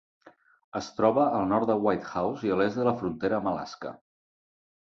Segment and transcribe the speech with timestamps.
[0.79, 3.93] Es troba al nord de Whitehorse i a l'est de la frontera amb Alaska.